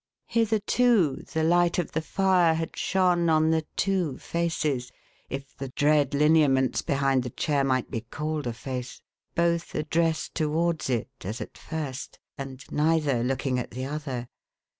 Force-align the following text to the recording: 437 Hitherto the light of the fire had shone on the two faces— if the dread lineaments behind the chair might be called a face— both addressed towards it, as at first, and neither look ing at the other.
437 0.29 1.17
Hitherto 1.17 1.31
the 1.39 1.43
light 1.43 1.77
of 1.77 1.91
the 1.91 2.01
fire 2.01 2.55
had 2.55 2.75
shone 2.75 3.29
on 3.29 3.51
the 3.51 3.67
two 3.75 4.17
faces— 4.17 4.91
if 5.29 5.55
the 5.55 5.67
dread 5.69 6.15
lineaments 6.15 6.81
behind 6.81 7.21
the 7.21 7.29
chair 7.29 7.63
might 7.63 7.91
be 7.91 8.01
called 8.01 8.47
a 8.47 8.53
face— 8.53 8.99
both 9.35 9.75
addressed 9.75 10.33
towards 10.33 10.89
it, 10.89 11.11
as 11.23 11.39
at 11.39 11.55
first, 11.55 12.17
and 12.35 12.65
neither 12.71 13.23
look 13.23 13.45
ing 13.45 13.59
at 13.59 13.69
the 13.69 13.85
other. 13.85 14.27